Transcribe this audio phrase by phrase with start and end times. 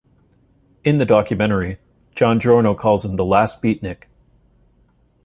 [0.83, 1.77] In the documentary,
[2.15, 4.05] John Giorno calls him the last beatnik.